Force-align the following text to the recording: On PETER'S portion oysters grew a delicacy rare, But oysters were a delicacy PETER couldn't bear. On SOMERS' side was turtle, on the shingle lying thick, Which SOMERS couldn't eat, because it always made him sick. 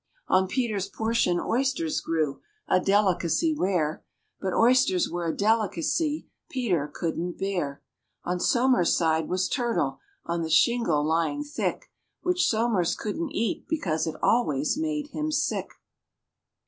On 0.27 0.47
PETER'S 0.47 0.87
portion 0.89 1.39
oysters 1.39 2.01
grew 2.01 2.41
a 2.67 2.79
delicacy 2.79 3.53
rare, 3.55 4.03
But 4.39 4.51
oysters 4.55 5.07
were 5.07 5.27
a 5.27 5.37
delicacy 5.37 6.27
PETER 6.49 6.89
couldn't 6.91 7.37
bear. 7.37 7.83
On 8.23 8.39
SOMERS' 8.39 8.97
side 8.97 9.29
was 9.29 9.47
turtle, 9.47 9.99
on 10.25 10.41
the 10.41 10.49
shingle 10.49 11.05
lying 11.05 11.43
thick, 11.43 11.91
Which 12.23 12.47
SOMERS 12.47 12.95
couldn't 12.95 13.33
eat, 13.35 13.67
because 13.69 14.07
it 14.07 14.15
always 14.23 14.75
made 14.75 15.09
him 15.09 15.31
sick. 15.31 15.67